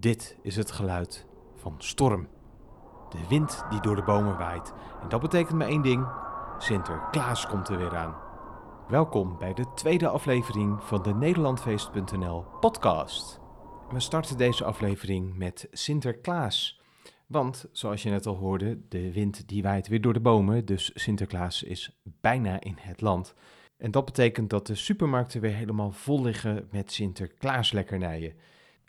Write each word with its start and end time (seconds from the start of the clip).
Dit 0.00 0.36
is 0.42 0.56
het 0.56 0.70
geluid 0.70 1.26
van 1.56 1.74
storm. 1.78 2.28
De 3.10 3.26
wind 3.28 3.64
die 3.70 3.80
door 3.80 3.96
de 3.96 4.02
bomen 4.02 4.38
waait. 4.38 4.72
En 5.02 5.08
dat 5.08 5.20
betekent 5.20 5.58
maar 5.58 5.68
één 5.68 5.82
ding: 5.82 6.06
Sinterklaas 6.58 7.46
komt 7.46 7.68
er 7.68 7.78
weer 7.78 7.96
aan. 7.96 8.16
Welkom 8.88 9.38
bij 9.38 9.54
de 9.54 9.64
tweede 9.74 10.08
aflevering 10.08 10.82
van 10.82 11.02
de 11.02 11.14
Nederlandfeest.nl 11.14 12.44
podcast. 12.60 13.40
We 13.90 14.00
starten 14.00 14.36
deze 14.36 14.64
aflevering 14.64 15.36
met 15.36 15.68
Sinterklaas. 15.70 16.80
Want, 17.26 17.68
zoals 17.72 18.02
je 18.02 18.10
net 18.10 18.26
al 18.26 18.36
hoorde, 18.36 18.78
de 18.88 19.12
wind 19.12 19.48
die 19.48 19.62
waait 19.62 19.88
weer 19.88 20.00
door 20.00 20.12
de 20.12 20.20
bomen, 20.20 20.64
dus 20.64 20.90
Sinterklaas 20.94 21.62
is 21.62 22.00
bijna 22.02 22.60
in 22.60 22.76
het 22.80 23.00
land. 23.00 23.34
En 23.76 23.90
dat 23.90 24.04
betekent 24.04 24.50
dat 24.50 24.66
de 24.66 24.74
supermarkten 24.74 25.40
weer 25.40 25.54
helemaal 25.54 25.90
vol 25.92 26.22
liggen 26.22 26.68
met 26.70 26.92
Sinterklaas-lekkernijen. 26.92 28.34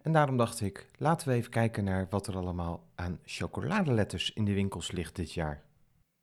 En 0.01 0.11
daarom 0.11 0.37
dacht 0.37 0.61
ik, 0.61 0.89
laten 0.97 1.27
we 1.27 1.33
even 1.33 1.51
kijken 1.51 1.83
naar 1.83 2.07
wat 2.09 2.27
er 2.27 2.37
allemaal 2.37 2.87
aan 2.95 3.19
chocoladeletters 3.25 4.33
in 4.33 4.45
de 4.45 4.53
winkels 4.53 4.91
ligt 4.91 5.15
dit 5.15 5.33
jaar. 5.33 5.63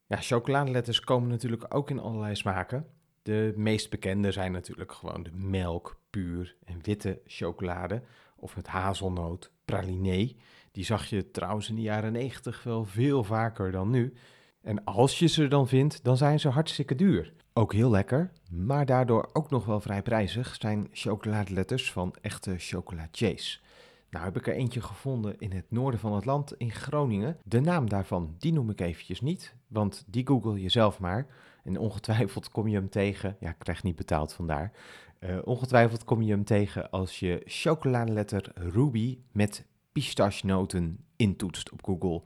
Ja, 0.07 0.17
chocoladeletters 0.17 1.01
komen 1.01 1.29
natuurlijk 1.29 1.75
ook 1.75 1.91
in 1.91 2.01
allerlei 2.01 2.35
smaken. 2.35 2.87
De 3.23 3.53
meest 3.57 3.91
bekende 3.91 4.33
zijn 4.33 4.53
natuurlijk 4.53 4.93
gewoon 4.93 5.23
de 5.23 5.33
melk, 5.33 6.01
puur 6.11 6.57
en 6.65 6.79
witte 6.83 7.21
chocolade. 7.27 8.03
Of 8.37 8.57
met 8.57 8.67
hazelnoot, 8.67 9.53
praliné. 9.65 10.33
Die 10.73 10.85
zag 10.85 11.07
je 11.07 11.31
trouwens 11.31 11.69
in 11.69 11.75
de 11.75 11.83
jaren 11.83 12.13
90 12.13 12.63
wel 12.63 12.85
veel 12.85 13.25
vaker 13.25 13.71
dan 13.71 13.91
nu. 13.91 14.15
En 14.63 14.85
als 14.85 15.19
je 15.19 15.27
ze 15.27 15.49
dan 15.49 15.69
vindt, 15.69 16.05
dan 16.05 16.17
zijn 16.17 16.41
ze 16.41 16.49
hartstikke 16.49 16.95
duur. 16.95 17.33
Ook 17.53 17.73
heel 17.73 17.91
lekker, 17.91 18.33
maar 18.51 18.87
daardoor 18.87 19.31
ook 19.33 19.51
nog 19.51 19.65
wel 19.65 19.81
vrij 19.81 20.03
prijzig 20.03 20.57
zijn 20.61 20.89
chocoladeletters 20.93 21.93
van 21.93 22.15
echte 22.21 22.55
chocolatiers. 22.59 23.63
Nou 24.11 24.25
heb 24.25 24.37
ik 24.37 24.47
er 24.47 24.55
eentje 24.55 24.81
gevonden 24.81 25.39
in 25.39 25.53
het 25.53 25.71
noorden 25.71 26.01
van 26.01 26.13
het 26.13 26.25
land, 26.25 26.55
in 26.57 26.71
Groningen. 26.71 27.37
De 27.45 27.61
naam 27.61 27.89
daarvan, 27.89 28.35
die 28.39 28.53
noem 28.53 28.71
ik 28.71 28.81
eventjes 28.81 29.21
niet, 29.21 29.55
want 29.67 30.05
die 30.07 30.27
google 30.27 30.61
je 30.61 30.69
zelf 30.69 30.99
maar. 30.99 31.27
En 31.65 31.79
ongetwijfeld 31.79 32.51
kom 32.51 32.69
je 32.69 32.77
hem 32.77 32.89
tegen, 32.89 33.37
ja, 33.41 33.49
ik 33.49 33.59
krijg 33.59 33.83
niet 33.83 33.97
betaald 33.97 34.33
vandaar. 34.33 34.73
Uh, 35.21 35.39
ongetwijfeld 35.45 36.05
kom 36.05 36.23
je 36.23 36.31
hem 36.31 36.45
tegen 36.45 36.91
als 36.91 37.19
je 37.19 37.43
chocoladeletter 37.45 38.53
Ruby 38.55 39.19
met 39.33 39.67
pistachenoten 39.93 41.05
intoetst 41.17 41.73
op 41.73 41.85
Google. 41.85 42.23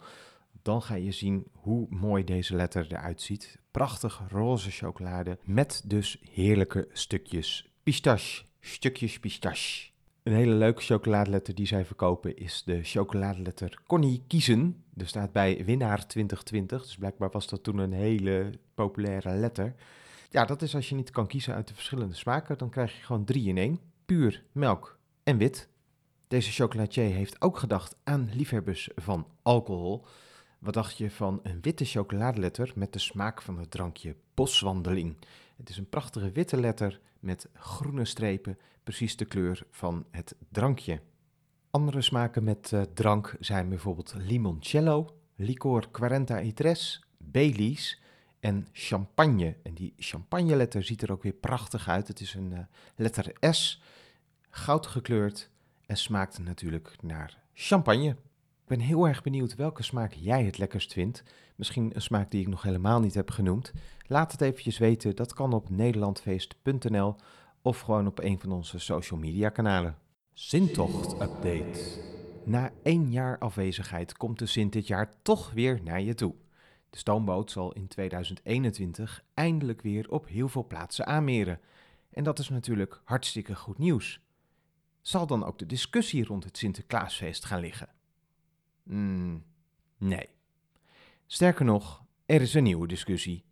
Dan 0.62 0.82
ga 0.82 0.94
je 0.94 1.12
zien 1.12 1.46
hoe 1.52 1.86
mooi 1.90 2.24
deze 2.24 2.56
letter 2.56 2.86
eruit 2.88 3.20
ziet. 3.20 3.58
Prachtig 3.70 4.22
roze 4.28 4.70
chocolade 4.70 5.38
met 5.44 5.82
dus 5.84 6.22
heerlijke 6.30 6.88
stukjes 6.92 7.72
pistache. 7.82 8.44
Stukjes 8.60 9.20
pistache. 9.20 9.91
Een 10.22 10.32
hele 10.32 10.54
leuke 10.54 10.82
chocoladeletter 10.82 11.54
die 11.54 11.66
zij 11.66 11.84
verkopen 11.84 12.36
is 12.36 12.62
de 12.64 12.82
chocoladeletter 12.82 13.78
Connie 13.86 14.22
Kiezen. 14.26 14.84
Er 14.96 15.06
staat 15.06 15.32
bij 15.32 15.64
winnaar 15.64 16.06
2020, 16.06 16.82
dus 16.82 16.96
blijkbaar 16.96 17.30
was 17.30 17.48
dat 17.48 17.62
toen 17.62 17.78
een 17.78 17.92
hele 17.92 18.50
populaire 18.74 19.34
letter. 19.34 19.74
Ja, 20.30 20.44
dat 20.44 20.62
is 20.62 20.74
als 20.74 20.88
je 20.88 20.94
niet 20.94 21.10
kan 21.10 21.26
kiezen 21.26 21.54
uit 21.54 21.68
de 21.68 21.74
verschillende 21.74 22.14
smaken, 22.14 22.58
dan 22.58 22.70
krijg 22.70 22.96
je 22.96 23.04
gewoon 23.04 23.24
drie 23.24 23.48
in 23.48 23.58
één. 23.58 23.80
Puur, 24.06 24.42
melk 24.52 24.98
en 25.22 25.38
wit. 25.38 25.68
Deze 26.28 26.50
chocolatier 26.50 27.14
heeft 27.14 27.40
ook 27.40 27.58
gedacht 27.58 27.96
aan 28.04 28.30
liefhebbers 28.32 28.90
van 28.94 29.26
alcohol. 29.42 30.04
Wat 30.62 30.74
dacht 30.74 30.98
je 30.98 31.10
van 31.10 31.40
een 31.42 31.60
witte 31.60 31.84
chocoladeletter 31.84 32.72
met 32.74 32.92
de 32.92 32.98
smaak 32.98 33.42
van 33.42 33.58
het 33.58 33.70
drankje 33.70 34.16
Boswandeling? 34.34 35.16
Het 35.56 35.68
is 35.68 35.76
een 35.76 35.88
prachtige 35.88 36.30
witte 36.30 36.60
letter 36.60 37.00
met 37.20 37.48
groene 37.54 38.04
strepen, 38.04 38.58
precies 38.82 39.16
de 39.16 39.24
kleur 39.24 39.66
van 39.70 40.06
het 40.10 40.36
drankje. 40.48 41.00
Andere 41.70 42.02
smaken 42.02 42.44
met 42.44 42.70
uh, 42.74 42.82
drank 42.82 43.36
zijn 43.40 43.68
bijvoorbeeld 43.68 44.14
limoncello, 44.16 45.16
licor 45.36 45.88
40 45.92 46.42
Itres, 46.42 47.04
Baileys 47.18 48.00
en 48.40 48.68
champagne. 48.72 49.56
En 49.62 49.74
die 49.74 49.94
champagne 49.96 50.56
letter 50.56 50.82
ziet 50.82 51.02
er 51.02 51.12
ook 51.12 51.22
weer 51.22 51.32
prachtig 51.32 51.88
uit. 51.88 52.08
Het 52.08 52.20
is 52.20 52.34
een 52.34 52.52
uh, 52.52 52.58
letter 52.96 53.32
S, 53.50 53.82
goud 54.50 54.86
gekleurd 54.86 55.50
en 55.86 55.96
smaakt 55.96 56.38
natuurlijk 56.38 56.96
naar 57.00 57.38
champagne. 57.52 58.16
Ben 58.72 58.80
heel 58.80 59.08
erg 59.08 59.22
benieuwd 59.22 59.54
welke 59.54 59.82
smaak 59.82 60.12
jij 60.12 60.44
het 60.44 60.58
lekkerst 60.58 60.92
vindt. 60.92 61.22
Misschien 61.56 61.90
een 61.94 62.02
smaak 62.02 62.30
die 62.30 62.40
ik 62.40 62.48
nog 62.48 62.62
helemaal 62.62 63.00
niet 63.00 63.14
heb 63.14 63.30
genoemd. 63.30 63.72
Laat 64.06 64.32
het 64.32 64.40
eventjes 64.40 64.78
weten. 64.78 65.16
Dat 65.16 65.34
kan 65.34 65.52
op 65.52 65.70
nederlandfeest.nl 65.70 67.16
of 67.62 67.80
gewoon 67.80 68.06
op 68.06 68.18
een 68.18 68.40
van 68.40 68.52
onze 68.52 68.78
social 68.78 69.18
media 69.20 69.48
kanalen. 69.48 69.98
Zintocht 70.32 71.12
update. 71.12 72.00
Na 72.44 72.70
één 72.82 73.10
jaar 73.10 73.38
afwezigheid 73.38 74.16
komt 74.16 74.38
de 74.38 74.46
Sint 74.46 74.72
dit 74.72 74.86
jaar 74.86 75.12
toch 75.22 75.50
weer 75.50 75.80
naar 75.82 76.00
je 76.00 76.14
toe. 76.14 76.34
De 76.90 76.98
stoomboot 76.98 77.50
zal 77.50 77.72
in 77.72 77.88
2021 77.88 79.24
eindelijk 79.34 79.82
weer 79.82 80.10
op 80.10 80.28
heel 80.28 80.48
veel 80.48 80.66
plaatsen 80.66 81.06
aanmeren. 81.06 81.60
En 82.10 82.24
dat 82.24 82.38
is 82.38 82.48
natuurlijk 82.48 83.00
hartstikke 83.04 83.54
goed 83.54 83.78
nieuws. 83.78 84.20
Zal 85.00 85.26
dan 85.26 85.44
ook 85.44 85.58
de 85.58 85.66
discussie 85.66 86.24
rond 86.24 86.44
het 86.44 86.58
Sinterklaasfeest 86.58 87.44
gaan 87.44 87.60
liggen? 87.60 87.88
Mm, 88.82 89.44
nee. 89.98 90.28
Sterker 91.26 91.64
nog, 91.64 92.04
er 92.26 92.40
is 92.40 92.54
een 92.54 92.62
nieuwe 92.62 92.86
discussie. 92.86 93.44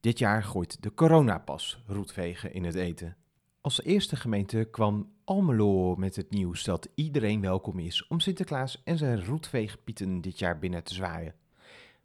Dit 0.00 0.18
jaar 0.18 0.42
gooit 0.42 0.82
de 0.82 0.94
coronapas 0.94 1.82
roetvegen 1.86 2.52
in 2.52 2.64
het 2.64 2.74
eten. 2.74 3.16
Als 3.60 3.82
eerste 3.82 4.16
gemeente 4.16 4.68
kwam 4.70 5.12
Almelo 5.24 5.96
met 5.96 6.16
het 6.16 6.30
nieuws 6.30 6.64
dat 6.64 6.88
iedereen 6.94 7.40
welkom 7.40 7.78
is 7.78 8.06
om 8.06 8.20
Sinterklaas 8.20 8.82
en 8.84 8.98
zijn 8.98 9.24
roetveegpieten 9.24 10.20
dit 10.20 10.38
jaar 10.38 10.58
binnen 10.58 10.84
te 10.84 10.94
zwaaien. 10.94 11.34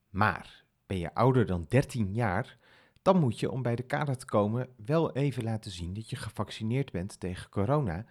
Maar 0.09 0.63
ben 0.85 0.97
je 0.97 1.13
ouder 1.13 1.45
dan 1.45 1.65
13 1.69 2.13
jaar, 2.13 2.57
dan 3.01 3.19
moet 3.19 3.39
je 3.39 3.51
om 3.51 3.61
bij 3.61 3.75
de 3.75 3.83
kader 3.83 4.17
te 4.17 4.25
komen 4.25 4.69
wel 4.85 5.13
even 5.13 5.43
laten 5.43 5.71
zien 5.71 5.93
dat 5.93 6.09
je 6.09 6.15
gevaccineerd 6.15 6.91
bent 6.91 7.19
tegen 7.19 7.49
corona 7.49 8.05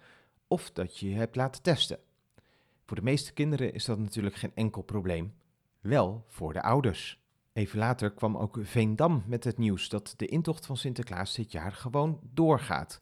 of 0.47 0.71
dat 0.71 0.97
je 0.97 1.09
je 1.09 1.15
hebt 1.15 1.35
laten 1.35 1.61
testen. 1.61 1.99
Voor 2.85 2.97
de 2.97 3.03
meeste 3.03 3.33
kinderen 3.33 3.73
is 3.73 3.85
dat 3.85 3.99
natuurlijk 3.99 4.35
geen 4.35 4.51
enkel 4.55 4.81
probleem, 4.81 5.33
wel 5.81 6.25
voor 6.27 6.53
de 6.53 6.61
ouders. 6.61 7.21
Even 7.53 7.79
later 7.79 8.11
kwam 8.11 8.37
ook 8.37 8.57
Veendam 8.61 9.23
met 9.27 9.43
het 9.43 9.57
nieuws 9.57 9.89
dat 9.89 10.13
de 10.17 10.25
intocht 10.25 10.65
van 10.65 10.77
Sinterklaas 10.77 11.35
dit 11.35 11.51
jaar 11.51 11.71
gewoon 11.71 12.19
doorgaat. 12.33 13.01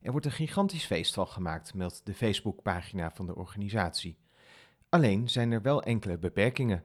Er 0.00 0.10
wordt 0.10 0.26
een 0.26 0.32
gigantisch 0.32 0.86
feest 0.86 1.18
gemaakt, 1.18 1.74
meldt 1.74 2.00
de 2.04 2.14
Facebookpagina 2.14 3.10
van 3.14 3.26
de 3.26 3.34
organisatie. 3.34 4.18
Alleen 4.88 5.28
zijn 5.28 5.52
er 5.52 5.62
wel 5.62 5.82
enkele 5.82 6.18
beperkingen. 6.18 6.84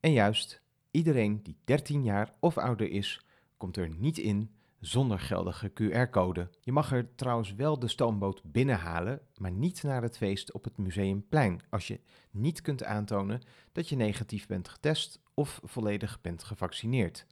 En 0.00 0.12
juist, 0.12 0.62
iedereen 0.90 1.42
die 1.42 1.58
13 1.64 2.02
jaar 2.02 2.32
of 2.40 2.58
ouder 2.58 2.90
is, 2.90 3.26
komt 3.56 3.76
er 3.76 3.88
niet 3.88 4.18
in 4.18 4.50
zonder 4.82 5.18
geldige 5.18 5.70
QR-code. 5.70 6.48
Je 6.60 6.72
mag 6.72 6.92
er 6.92 7.14
trouwens 7.14 7.54
wel 7.54 7.78
de 7.78 7.88
stoomboot 7.88 8.42
binnenhalen, 8.44 9.20
maar 9.36 9.50
niet 9.50 9.82
naar 9.82 10.02
het 10.02 10.16
feest 10.16 10.52
op 10.52 10.64
het 10.64 10.76
Museumplein 10.76 11.60
als 11.70 11.86
je 11.86 12.00
niet 12.30 12.60
kunt 12.60 12.84
aantonen 12.84 13.40
dat 13.72 13.88
je 13.88 13.96
negatief 13.96 14.46
bent 14.46 14.68
getest 14.68 15.20
of 15.34 15.60
volledig 15.64 16.20
bent 16.20 16.44
gevaccineerd. 16.44 17.26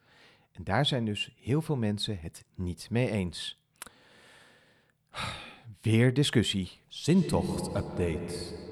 En 0.53 0.65
daar 0.65 0.87
zijn 0.87 1.05
dus 1.05 1.35
heel 1.37 1.63
veel 1.63 1.77
mensen 1.77 2.19
het 2.21 2.45
niet 2.55 2.91
mee 2.91 3.11
eens. 3.11 3.63
Weer 5.81 6.15
discussie. 6.15 6.71
Zintocht 6.89 7.67
update. 7.67 8.69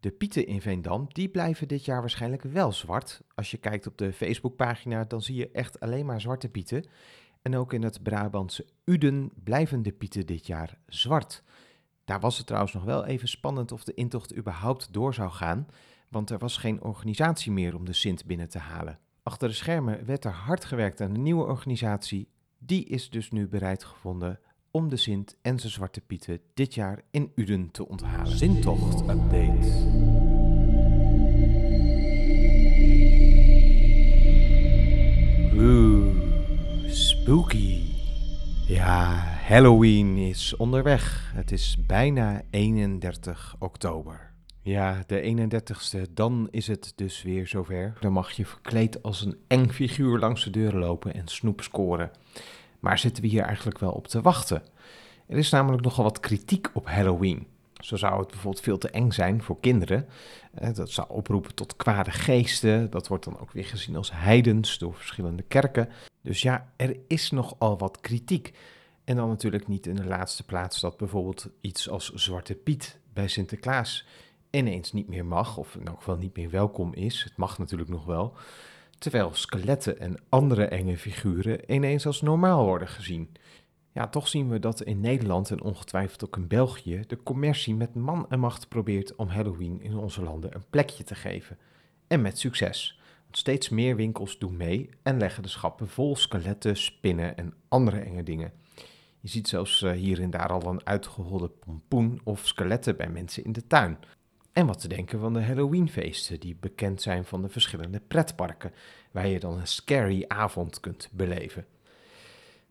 De 0.00 0.10
pieten 0.10 0.46
in 0.46 0.60
Veendam, 0.60 1.06
die 1.12 1.28
blijven 1.28 1.68
dit 1.68 1.84
jaar 1.84 2.00
waarschijnlijk 2.00 2.42
wel 2.42 2.72
zwart. 2.72 3.20
Als 3.34 3.50
je 3.50 3.56
kijkt 3.56 3.86
op 3.86 3.98
de 3.98 4.12
Facebookpagina, 4.12 5.04
dan 5.04 5.22
zie 5.22 5.36
je 5.36 5.50
echt 5.50 5.80
alleen 5.80 6.06
maar 6.06 6.20
zwarte 6.20 6.48
pieten. 6.48 6.84
En 7.42 7.56
ook 7.56 7.72
in 7.72 7.82
het 7.82 8.02
Brabantse 8.02 8.66
Uden 8.84 9.30
blijven 9.44 9.82
de 9.82 9.92
pieten 9.92 10.26
dit 10.26 10.46
jaar 10.46 10.78
zwart. 10.86 11.42
Daar 12.04 12.20
was 12.20 12.36
het 12.36 12.46
trouwens 12.46 12.72
nog 12.72 12.84
wel 12.84 13.04
even 13.04 13.28
spannend 13.28 13.72
of 13.72 13.84
de 13.84 13.94
intocht 13.94 14.36
überhaupt 14.36 14.92
door 14.92 15.14
zou 15.14 15.30
gaan, 15.30 15.66
want 16.08 16.30
er 16.30 16.38
was 16.38 16.56
geen 16.56 16.82
organisatie 16.82 17.52
meer 17.52 17.74
om 17.74 17.84
de 17.84 17.92
Sint 17.92 18.26
binnen 18.26 18.48
te 18.48 18.58
halen. 18.58 18.98
Achter 19.22 19.48
de 19.48 19.54
schermen 19.54 20.06
werd 20.06 20.24
er 20.24 20.32
hard 20.32 20.64
gewerkt 20.64 21.00
aan 21.00 21.14
een 21.14 21.22
nieuwe 21.22 21.44
organisatie. 21.44 22.28
Die 22.58 22.84
is 22.84 23.10
dus 23.10 23.30
nu 23.30 23.48
bereid 23.48 23.84
gevonden 23.84 24.40
om 24.70 24.88
de 24.88 24.96
Sint 24.96 25.36
en 25.42 25.58
zijn 25.58 25.72
zwarte 25.72 26.00
pieten 26.00 26.40
dit 26.54 26.74
jaar 26.74 27.02
in 27.10 27.32
Uden 27.34 27.70
te 27.70 27.88
onthalen. 27.88 28.36
Zintocht 28.36 29.00
update. 29.00 30.10
Spooky. 37.22 37.80
Ja, 38.66 39.14
Halloween 39.46 40.16
is 40.16 40.56
onderweg. 40.56 41.32
Het 41.34 41.52
is 41.52 41.76
bijna 41.86 42.42
31 42.50 43.56
oktober. 43.58 44.32
Ja, 44.62 45.02
de 45.06 45.48
31ste, 45.50 46.12
dan 46.14 46.48
is 46.50 46.66
het 46.66 46.92
dus 46.96 47.22
weer 47.22 47.46
zover. 47.46 47.96
Dan 48.00 48.12
mag 48.12 48.30
je 48.30 48.46
verkleed 48.46 49.02
als 49.02 49.24
een 49.24 49.36
eng 49.46 49.68
figuur 49.68 50.18
langs 50.18 50.44
de 50.44 50.50
deuren 50.50 50.80
lopen 50.80 51.14
en 51.14 51.28
snoep 51.28 51.60
scoren. 51.60 52.10
Maar 52.80 52.98
zitten 52.98 53.22
we 53.22 53.28
hier 53.28 53.42
eigenlijk 53.42 53.78
wel 53.78 53.92
op 53.92 54.08
te 54.08 54.20
wachten? 54.20 54.62
Er 55.26 55.38
is 55.38 55.50
namelijk 55.50 55.82
nogal 55.82 56.04
wat 56.04 56.20
kritiek 56.20 56.70
op 56.72 56.86
Halloween. 56.86 57.46
Zo 57.74 57.96
zou 57.96 58.20
het 58.20 58.28
bijvoorbeeld 58.28 58.64
veel 58.64 58.78
te 58.78 58.90
eng 58.90 59.10
zijn 59.10 59.42
voor 59.42 59.60
kinderen. 59.60 60.06
Eh, 60.54 60.74
dat 60.74 60.90
zou 60.90 61.08
oproepen 61.10 61.54
tot 61.54 61.76
kwade 61.76 62.10
geesten. 62.10 62.90
Dat 62.90 63.08
wordt 63.08 63.24
dan 63.24 63.38
ook 63.38 63.52
weer 63.52 63.64
gezien 63.64 63.96
als 63.96 64.10
heidens 64.12 64.78
door 64.78 64.94
verschillende 64.94 65.42
kerken. 65.42 65.88
Dus 66.22 66.42
ja, 66.42 66.72
er 66.76 66.96
is 67.06 67.30
nogal 67.30 67.78
wat 67.78 68.00
kritiek. 68.00 68.52
En 69.04 69.16
dan 69.16 69.28
natuurlijk 69.28 69.68
niet 69.68 69.86
in 69.86 69.94
de 69.94 70.04
laatste 70.04 70.44
plaats 70.44 70.80
dat 70.80 70.96
bijvoorbeeld 70.96 71.48
iets 71.60 71.88
als 71.88 72.12
Zwarte 72.12 72.54
Piet 72.54 72.98
bij 73.12 73.28
Sinterklaas 73.28 74.06
ineens 74.50 74.92
niet 74.92 75.08
meer 75.08 75.26
mag, 75.26 75.56
of 75.56 75.74
in 75.74 75.86
elk 75.86 75.96
geval 75.96 76.16
niet 76.16 76.36
meer 76.36 76.50
welkom 76.50 76.94
is. 76.94 77.22
Het 77.24 77.36
mag 77.36 77.58
natuurlijk 77.58 77.90
nog 77.90 78.04
wel. 78.04 78.36
Terwijl 78.98 79.34
skeletten 79.34 80.00
en 80.00 80.20
andere 80.28 80.64
enge 80.64 80.96
figuren 80.96 81.72
ineens 81.72 82.06
als 82.06 82.20
normaal 82.20 82.64
worden 82.64 82.88
gezien. 82.88 83.32
Ja, 83.92 84.08
toch 84.08 84.28
zien 84.28 84.48
we 84.48 84.58
dat 84.58 84.82
in 84.82 85.00
Nederland 85.00 85.50
en 85.50 85.62
ongetwijfeld 85.62 86.24
ook 86.24 86.36
in 86.36 86.46
België 86.46 87.04
de 87.06 87.22
commercie 87.22 87.74
met 87.74 87.94
man 87.94 88.26
en 88.28 88.40
macht 88.40 88.68
probeert 88.68 89.16
om 89.16 89.28
Halloween 89.28 89.80
in 89.80 89.96
onze 89.96 90.22
landen 90.22 90.54
een 90.54 90.64
plekje 90.70 91.04
te 91.04 91.14
geven. 91.14 91.58
En 92.06 92.20
met 92.20 92.38
succes. 92.38 93.00
Steeds 93.36 93.68
meer 93.68 93.96
winkels 93.96 94.38
doen 94.38 94.56
mee 94.56 94.90
en 95.02 95.18
leggen 95.18 95.42
de 95.42 95.48
schappen 95.48 95.88
vol 95.88 96.16
skeletten, 96.16 96.76
spinnen 96.76 97.36
en 97.36 97.54
andere 97.68 97.98
enge 97.98 98.22
dingen. 98.22 98.52
Je 99.20 99.28
ziet 99.28 99.48
zelfs 99.48 99.82
eh, 99.82 99.92
hier 99.92 100.20
en 100.20 100.30
daar 100.30 100.48
al 100.48 100.66
een 100.66 100.86
uitgeholde 100.86 101.48
pompoen 101.48 102.20
of 102.24 102.46
skeletten 102.46 102.96
bij 102.96 103.08
mensen 103.08 103.44
in 103.44 103.52
de 103.52 103.66
tuin. 103.66 103.98
En 104.52 104.66
wat 104.66 104.80
te 104.80 104.88
denken 104.88 105.20
van 105.20 105.32
de 105.32 105.42
Halloweenfeesten, 105.42 106.40
die 106.40 106.56
bekend 106.60 107.02
zijn 107.02 107.24
van 107.24 107.42
de 107.42 107.48
verschillende 107.48 108.00
pretparken, 108.08 108.72
waar 109.10 109.26
je 109.26 109.40
dan 109.40 109.58
een 109.58 109.66
scary 109.66 110.24
avond 110.28 110.80
kunt 110.80 111.08
beleven. 111.12 111.66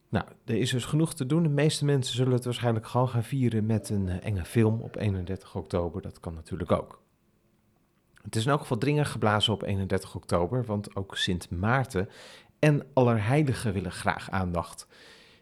Nou, 0.09 0.25
er 0.45 0.55
is 0.55 0.71
dus 0.71 0.85
genoeg 0.85 1.13
te 1.13 1.25
doen. 1.25 1.43
De 1.43 1.49
meeste 1.49 1.85
mensen 1.85 2.15
zullen 2.15 2.33
het 2.33 2.45
waarschijnlijk 2.45 2.87
gewoon 2.87 3.09
gaan 3.09 3.23
vieren 3.23 3.65
met 3.65 3.89
een 3.89 4.09
enge 4.09 4.45
film 4.45 4.81
op 4.81 4.95
31 4.95 5.55
oktober. 5.55 6.01
Dat 6.01 6.19
kan 6.19 6.33
natuurlijk 6.33 6.71
ook. 6.71 7.01
Het 8.23 8.35
is 8.35 8.45
in 8.45 8.51
elk 8.51 8.59
geval 8.59 8.77
dringend 8.77 9.07
geblazen 9.07 9.53
op 9.53 9.63
31 9.63 10.15
oktober, 10.15 10.65
want 10.65 10.95
ook 10.95 11.18
Sint 11.18 11.50
Maarten 11.50 12.09
en 12.59 12.85
Allerheiligen 12.94 13.73
willen 13.73 13.91
graag 13.91 14.29
aandacht. 14.29 14.88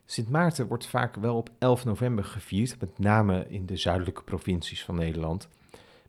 Sint 0.05 0.29
Maarten 0.29 0.67
wordt 0.67 0.87
vaak 0.87 1.15
wel 1.15 1.35
op 1.35 1.49
11 1.59 1.85
november 1.85 2.23
gevierd, 2.23 2.79
met 2.79 2.99
name 2.99 3.45
in 3.49 3.65
de 3.65 3.77
zuidelijke 3.77 4.23
provincies 4.23 4.83
van 4.83 4.95
Nederland. 4.95 5.47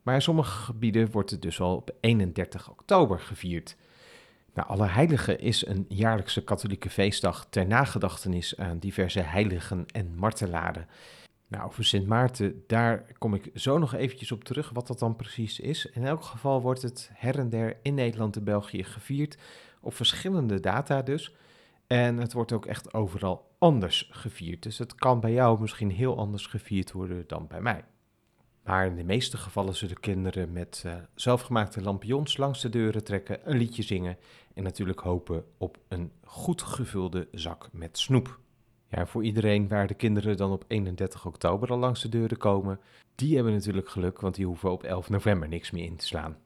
Maar 0.03 0.15
in 0.15 0.23
sommige 0.23 0.63
gebieden 0.63 1.11
wordt 1.11 1.31
het 1.31 1.43
dus 1.43 1.61
al 1.61 1.77
op 1.77 1.91
31 2.01 2.71
oktober 2.71 3.19
gevierd. 3.19 3.77
Nou, 4.55 4.69
Allerheiligen 4.69 5.41
is 5.41 5.67
een 5.67 5.85
jaarlijkse 5.89 6.45
katholieke 6.45 6.91
feestdag 6.91 7.47
ter 7.51 7.67
nagedachtenis 7.67 8.57
aan 8.57 8.79
diverse 8.79 9.21
heiligen 9.21 9.87
en 9.93 10.15
martelaren. 10.17 10.87
Nou, 11.51 11.65
over 11.65 11.85
Sint 11.85 12.07
Maarten, 12.07 12.65
daar 12.67 13.13
kom 13.19 13.35
ik 13.35 13.51
zo 13.55 13.79
nog 13.79 13.95
eventjes 13.95 14.33
op 14.33 14.45
terug, 14.45 14.71
wat 14.71 14.87
dat 14.87 14.99
dan 14.99 15.17
precies 15.17 15.61
is. 15.61 15.87
In 15.87 16.05
elk 16.05 16.23
geval 16.23 16.61
wordt 16.61 16.83
het 16.83 17.11
her 17.15 17.39
en 17.39 17.49
der 17.49 17.77
in 17.83 17.95
Nederland 17.95 18.37
en 18.37 18.45
België 18.45 18.85
gevierd, 18.85 19.39
op 19.81 19.95
verschillende 19.95 20.61
data 20.61 21.03
dus. 21.03 21.35
En 21.87 22.17
het 22.17 22.33
wordt 22.33 22.53
ook 22.53 22.67
echt 22.67 22.95
overal 22.95 23.55
anders 23.59 24.09
gevierd. 24.13 24.63
Dus 24.63 24.79
het 24.79 24.95
kan 24.95 25.21
bij 25.21 25.33
jou 25.33 25.61
misschien 25.61 25.91
heel 25.91 26.19
anders 26.19 26.47
gevierd 26.47 26.93
worden 26.93 27.25
dan 27.27 27.47
bij 27.47 27.61
mij. 27.61 27.85
Maar 28.65 28.87
in 28.87 28.97
de 28.97 29.05
meeste 29.05 29.37
gevallen 29.37 29.77
zullen 29.77 30.01
kinderen 30.01 30.53
met 30.53 30.83
uh, 30.87 30.95
zelfgemaakte 31.15 31.83
lampions 31.83 32.37
langs 32.37 32.61
de 32.61 32.69
deuren 32.69 33.05
trekken, 33.05 33.51
een 33.51 33.57
liedje 33.57 33.83
zingen 33.83 34.17
en 34.55 34.63
natuurlijk 34.63 35.01
hopen 35.01 35.45
op 35.59 35.79
een 35.89 36.13
goed 36.25 36.63
gevulde 36.63 37.29
zak 37.33 37.69
met 37.73 37.99
snoep. 37.99 38.39
Ja, 38.91 39.07
voor 39.07 39.25
iedereen 39.25 39.69
waar 39.69 39.87
de 39.87 39.95
kinderen 39.95 40.37
dan 40.37 40.53
op 40.53 40.65
31 40.67 41.27
oktober 41.27 41.71
al 41.71 41.79
langs 41.79 42.03
de 42.03 42.09
deuren 42.09 42.37
komen, 42.37 42.81
die 43.15 43.35
hebben 43.35 43.53
natuurlijk 43.53 43.89
geluk, 43.89 44.21
want 44.21 44.35
die 44.35 44.47
hoeven 44.47 44.71
op 44.71 44.83
11 44.83 45.09
november 45.09 45.49
niks 45.49 45.71
meer 45.71 45.85
in 45.85 45.97
te 45.97 46.07
slaan. 46.07 46.37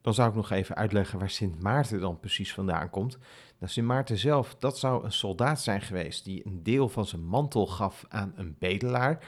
Dan 0.00 0.14
zou 0.14 0.28
ik 0.28 0.34
nog 0.34 0.50
even 0.50 0.76
uitleggen 0.76 1.18
waar 1.18 1.30
Sint 1.30 1.62
Maarten 1.62 2.00
dan 2.00 2.20
precies 2.20 2.54
vandaan 2.54 2.90
komt. 2.90 3.18
Nou, 3.58 3.72
Sint 3.72 3.86
Maarten 3.86 4.18
zelf, 4.18 4.56
dat 4.58 4.78
zou 4.78 5.04
een 5.04 5.12
soldaat 5.12 5.60
zijn 5.60 5.80
geweest 5.80 6.24
die 6.24 6.46
een 6.46 6.62
deel 6.62 6.88
van 6.88 7.06
zijn 7.06 7.24
mantel 7.24 7.66
gaf 7.66 8.04
aan 8.08 8.32
een 8.36 8.56
bedelaar 8.58 9.24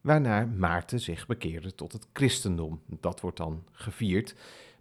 waarna 0.00 0.46
Maarten 0.56 1.00
zich 1.00 1.26
bekeerde 1.26 1.74
tot 1.74 1.92
het 1.92 2.06
christendom. 2.12 2.82
Dat 2.86 3.20
wordt 3.20 3.36
dan 3.36 3.64
gevierd. 3.72 4.34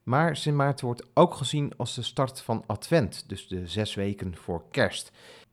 Maar 0.04 0.36
Sint 0.36 0.56
Maarten 0.56 0.86
wordt 0.86 1.06
ook 1.14 1.34
gezien 1.34 1.74
als 1.78 1.96
de 1.96 2.02
start 2.02 2.42
van 2.42 2.64
Advent, 2.68 3.30
dus 3.30 3.48
de 3.48 3.68
zes 3.68 3.96
weken 3.96 4.36
voor 4.36 4.64
kerst. 4.72 5.12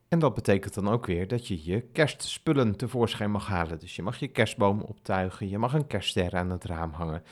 En 0.08 0.18
dat 0.18 0.34
betekent 0.34 0.74
dan 0.74 0.88
ook 0.88 1.06
weer 1.06 1.28
dat 1.28 1.46
je 1.46 1.64
je 1.64 1.80
kerstspullen 1.80 2.76
tevoorschijn 2.76 3.30
mag 3.30 3.46
halen. 3.46 3.78
Dus 3.78 3.96
je 3.96 4.02
mag 4.02 4.18
je 4.18 4.28
kerstboom 4.28 4.80
optuigen, 4.80 5.48
je 5.48 5.58
mag 5.58 5.74
een 5.74 5.86
kerstster 5.86 6.36
aan 6.36 6.50
het 6.50 6.64
raam 6.64 6.92
hangen. 6.92 7.22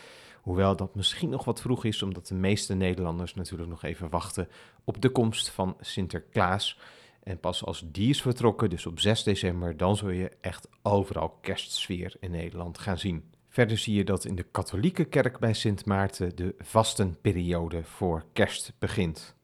Hoewel 0.42 0.76
dat 0.76 0.94
misschien 0.94 1.28
nog 1.28 1.44
wat 1.44 1.60
vroeg 1.60 1.84
is, 1.84 2.02
omdat 2.02 2.26
de 2.26 2.34
meeste 2.34 2.74
Nederlanders 2.74 3.34
natuurlijk 3.34 3.70
nog 3.70 3.82
even 3.82 4.10
wachten 4.10 4.48
op 4.84 5.00
de 5.00 5.08
komst 5.08 5.50
van 5.50 5.76
Sinterklaas. 5.80 6.78
En 7.22 7.40
pas 7.40 7.64
als 7.64 7.84
die 7.92 8.08
is 8.08 8.22
vertrokken, 8.22 8.70
dus 8.70 8.86
op 8.86 9.00
6 9.00 9.22
december, 9.22 9.76
dan 9.76 9.96
zul 9.96 10.10
je 10.10 10.30
echt 10.40 10.68
overal 10.82 11.38
kerstsfeer 11.40 12.16
in 12.20 12.30
Nederland 12.30 12.78
gaan 12.78 12.98
zien. 12.98 13.30
Verder 13.48 13.78
zie 13.78 13.94
je 13.94 14.04
dat 14.04 14.24
in 14.24 14.34
de 14.34 14.46
katholieke 14.50 15.04
kerk 15.04 15.38
bij 15.38 15.52
Sint 15.52 15.86
Maarten 15.86 16.36
de 16.36 16.54
vastenperiode 16.58 17.84
voor 17.84 18.24
kerst 18.32 18.72
begint. 18.78 19.34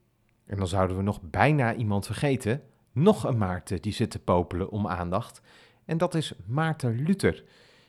En 0.46 0.56
dan 0.56 0.68
zouden 0.68 0.96
we 0.96 1.02
nog 1.02 1.20
bijna 1.22 1.74
iemand 1.74 2.06
vergeten, 2.06 2.62
nog 2.92 3.24
een 3.24 3.38
Maarten 3.38 3.82
die 3.82 3.92
zit 3.92 4.10
te 4.10 4.18
popelen 4.18 4.70
om 4.70 4.86
aandacht. 4.86 5.40
En 5.84 5.98
dat 5.98 6.14
is 6.14 6.34
Maarten 6.46 7.02
Luther. 7.02 7.44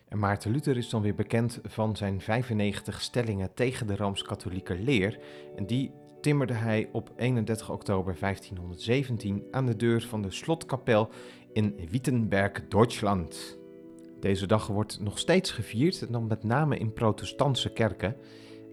En 0.07 0.19
Maarten 0.19 0.51
Luther 0.51 0.77
is 0.77 0.89
dan 0.89 1.01
weer 1.01 1.15
bekend 1.15 1.59
van 1.63 1.95
zijn 1.95 2.21
95 2.21 3.01
stellingen 3.01 3.53
tegen 3.53 3.87
de 3.87 3.95
rooms-katholieke 3.95 4.75
leer. 4.75 5.19
En 5.55 5.65
die 5.65 5.91
timmerde 6.21 6.53
hij 6.53 6.89
op 6.91 7.11
31 7.15 7.69
oktober 7.69 8.15
1517 8.19 9.43
aan 9.51 9.65
de 9.65 9.75
deur 9.75 10.01
van 10.01 10.21
de 10.21 10.31
slotkapel 10.31 11.09
in 11.53 11.75
Wittenberg, 11.89 12.67
Duitsland. 12.67 13.57
Deze 14.19 14.47
dag 14.47 14.67
wordt 14.67 14.99
nog 14.99 15.19
steeds 15.19 15.51
gevierd, 15.51 16.01
en 16.01 16.11
dan 16.11 16.27
met 16.27 16.43
name 16.43 16.77
in 16.77 16.93
protestantse 16.93 17.73
kerken. 17.73 18.15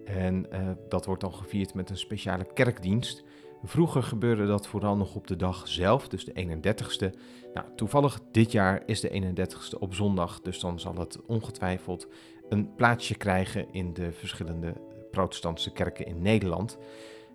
En 0.04 0.46
uh, 0.52 0.70
dat 0.88 1.06
wordt 1.06 1.20
dan 1.20 1.34
gevierd 1.34 1.74
met 1.74 1.90
een 1.90 1.96
speciale 1.96 2.46
kerkdienst. 2.54 3.24
Vroeger 3.64 4.02
gebeurde 4.02 4.46
dat 4.46 4.66
vooral 4.66 4.96
nog 4.96 5.14
op 5.14 5.26
de 5.26 5.36
dag 5.36 5.68
zelf, 5.68 6.08
dus 6.08 6.24
de 6.24 6.32
31ste. 6.32 7.18
Nou, 7.54 7.66
toevallig 7.76 8.20
dit 8.30 8.52
jaar 8.52 8.82
is 8.86 9.00
de 9.00 9.34
31ste 9.34 9.78
op 9.78 9.94
zondag, 9.94 10.40
dus 10.40 10.60
dan 10.60 10.80
zal 10.80 10.94
het 10.94 11.18
ongetwijfeld 11.26 12.08
een 12.48 12.74
plaatsje 12.74 13.14
krijgen 13.14 13.72
in 13.72 13.94
de 13.94 14.12
verschillende 14.12 14.74
protestantse 15.10 15.72
kerken 15.72 16.06
in 16.06 16.22
Nederland. 16.22 16.78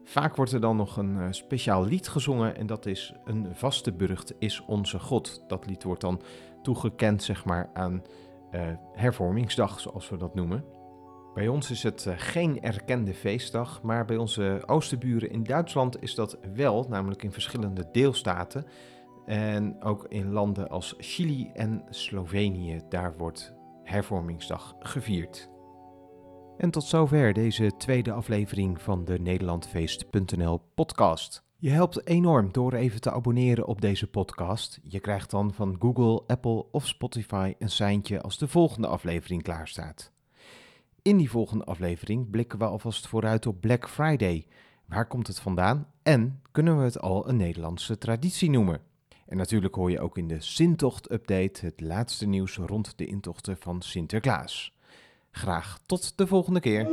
Vaak 0.04 0.36
wordt 0.36 0.52
er 0.52 0.62
dan 0.62 0.76
nog 0.76 0.98
een 0.98 1.16
uh, 1.16 1.28
speciaal 1.30 1.86
lied 1.86 2.08
gezongen 2.08 2.56
en 2.56 2.68
dat 2.68 2.86
is 2.86 3.14
Een 3.26 3.48
vaste 3.54 3.94
burcht 3.94 4.34
is 4.40 4.64
onze 4.66 5.00
God. 5.00 5.44
Dat 5.48 5.66
lied 5.66 5.84
wordt 5.84 6.02
dan 6.02 6.22
toegekend 6.62 7.24
zeg 7.24 7.46
maar 7.46 7.70
aan 7.74 8.04
uh, 8.52 8.62
hervormingsdag 8.94 9.80
zoals 9.80 10.10
we 10.10 10.18
dat 10.18 10.36
noemen. 10.36 10.64
Bij 11.36 11.48
ons 11.48 11.72
is 11.72 11.84
het 11.84 12.06
uh, 12.08 12.14
geen 12.18 12.62
erkende 12.62 13.14
feestdag, 13.14 13.82
maar 13.82 14.06
bij 14.06 14.18
onze 14.18 14.64
oosterburen 14.66 15.32
in 15.32 15.44
Duitsland 15.44 16.02
is 16.02 16.16
dat 16.16 16.38
wel, 16.54 16.86
namelijk 16.90 17.24
in 17.24 17.32
verschillende 17.32 17.90
deelstaten. 17.92 18.66
En 19.26 19.84
ook 19.84 20.06
in 20.10 20.32
landen 20.32 20.70
als 20.70 20.96
Chili 20.98 21.50
en 21.54 21.84
Slovenië, 21.90 22.82
daar 22.90 23.18
wordt 23.18 23.54
hervormingsdag 23.84 24.76
gevierd. 24.80 25.50
En 26.58 26.72
tot 26.72 26.84
zover 26.84 27.34
deze 27.34 27.72
tweede 27.78 28.12
aflevering 28.12 28.82
van 28.82 29.06
de 29.06 29.20
Nederlandfeest.nl 29.20 30.62
podcast. 30.76 31.44
Je 31.58 31.70
helpt 31.70 32.08
enorm 32.08 32.52
door 32.52 32.74
even 32.74 33.02
te 33.02 33.12
abonneren 33.12 33.66
op 33.66 33.82
deze 33.82 34.08
podcast. 34.08 34.80
Je 34.84 35.00
krijgt 35.00 35.30
dan 35.30 35.54
van 35.54 35.76
Google, 35.80 36.24
Apple 36.28 36.66
of 36.72 36.88
Spotify 36.88 37.54
een 37.60 37.70
seintje 37.70 38.22
als 38.22 38.38
de 38.38 38.48
volgende 38.48 38.88
aflevering 38.88 39.44
klaar 39.44 39.68
staat. 39.68 40.15
In 41.06 41.18
die 41.18 41.30
volgende 41.30 41.64
aflevering 41.64 42.30
blikken 42.30 42.60
we 42.60 42.66
alvast 42.66 43.08
vooruit 43.08 43.46
op 43.46 43.62
Black 43.62 43.90
Friday. 43.90 44.48
Waar 44.86 45.08
komt 45.08 45.28
het 45.28 45.40
vandaan 45.40 45.88
en 46.04 46.42
kunnen 46.52 46.78
we 46.78 46.84
het 46.84 47.00
al 47.00 47.30
een 47.30 47.38
Nederlandse 47.38 47.98
traditie 47.98 48.50
noemen? 48.50 48.82
En 49.26 49.38
natuurlijk 49.38 49.76
hoor 49.76 49.92
je 49.92 50.00
ook 50.00 50.18
in 50.18 50.28
de 50.28 50.42
Sintocht-update 50.42 51.66
het 51.66 51.82
laatste 51.82 52.28
nieuws 52.28 52.58
rond 52.58 52.98
de 52.98 53.06
intochten 53.06 53.58
van 53.58 53.82
Sinterklaas. 53.82 54.78
Graag 55.32 55.80
tot 55.86 56.18
de 56.18 56.28
volgende 56.28 56.60
keer. 56.60 56.88